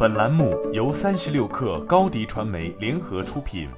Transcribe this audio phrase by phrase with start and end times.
[0.00, 3.68] 本栏目由三十六氪高低传媒联合出品。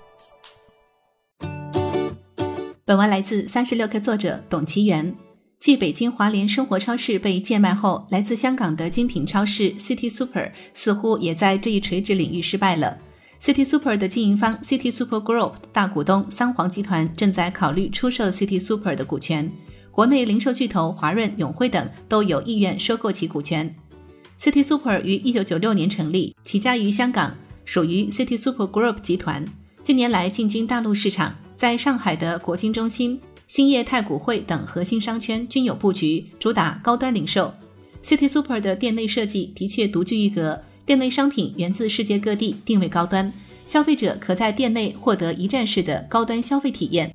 [2.84, 5.16] 本文来自三十六氪作者董其元。
[5.56, 12.98] 继北京华联生活超市被贱卖后，来自香港的精品超市 City Super 似乎也在这一垂直领域失败了。
[13.40, 19.50] City Super 的经营方 City Super Group 大股东三皇集团正在考虑出售 City Super 的股权，
[19.90, 23.74] 国内零售巨头华润、永辉等都有意愿收购其股权。
[24.40, 29.44] City Super 于一九九六年成立，起家于香港，属于 City Super Group 集团。
[29.84, 33.20] 近年来进军大陆市场，在上海的国金中心。
[33.46, 37.52] 兴业太古汇等核心商圈均有布局，主打高端零售。
[38.02, 43.30] City Super 的店内设计的确独具一格，店内商品源自世界各地，定位高端，
[43.66, 47.14] 消费者可在店内获得一站式的高端消费体验。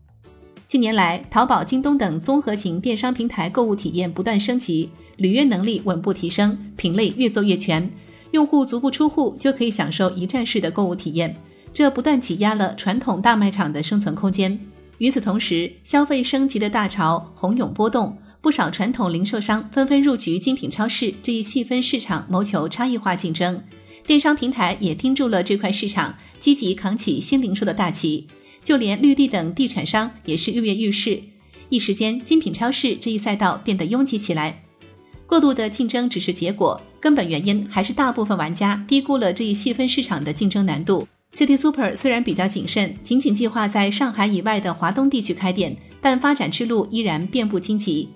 [0.75, 7.89] 近年来，淘宝、京东等综合型电商平台购物体验不断升级，履约能力稳步提升，品类越做越全，
[8.31, 11.33] 用户足不出户就可以享受一站式的购物体验，
[11.73, 14.59] 这不断挤压了传统大卖场的生存空间。
[14.97, 23.63] 与此同时，消费升级的大潮洪涌波动，不少传统零售商纷纷入局精品超市这一细分市场，谋求差异化竞争。
[24.05, 28.27] 电商平台也盯住了这块市场，积极扛起新零售的大旗。
[28.65, 31.21] 就连绿地等地产商也是跃跃欲试。
[31.69, 34.63] 一时间，精品超市这一赛道变得拥挤起来。
[35.27, 41.07] 过度的竞争只是结果，根本原因还是大部分玩家低估了这一细分市场的竞争难度。
[41.33, 48.09] City Super 虽然比较谨慎，仅仅计划在上海以外的华东地区开店，但发展之路依然遍布荆棘。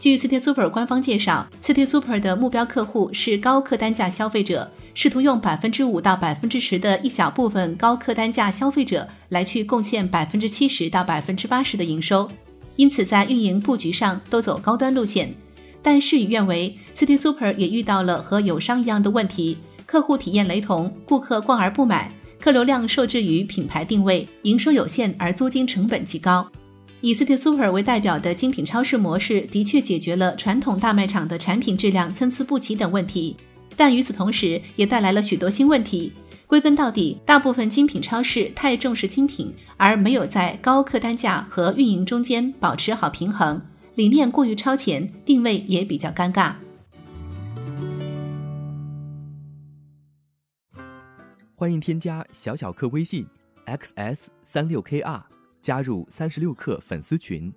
[0.00, 12.30] 据 City Super 官方介绍，City Super 的目标客户是高客单价消费者，试图用百分之五到百分之十的一小部分高客单价消费者来去贡献百分之七十到百分之八十的营收，
[12.76, 15.34] 因此在运营布局上都走高端路线。
[15.82, 22.10] 但事与愿违，City Super 也遇到了和友商一样的问题，客户体验雷同，顾客逛而不买。
[22.40, 26.48] 客流量受制于品牌定位，营收有限，而租金成本极高。
[27.00, 33.36] 以 City Super 为代表的精品超市模式，的确解决了传统大卖场的产品质量参差不齐等问题，
[33.76, 36.12] 但与此同时，也带来了许多新问题。
[36.46, 43.60] 归根到底，大部分精品超市太重视精品，而没有在高客单价和运营中间保持好平衡，
[43.94, 46.52] 理念过于超前，定位也比较尴尬。
[51.56, 53.26] 欢迎添加小小客微信
[53.66, 55.22] ，xs 三六 kr，
[55.62, 57.52] 加入三十六氪粉丝群。